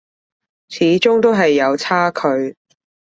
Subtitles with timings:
[0.69, 2.55] 始終都係有差距